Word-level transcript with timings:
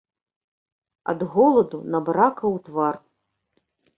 Ад 1.13 1.19
голаду 1.33 1.79
набракаў 1.95 2.57
твар. 2.69 2.95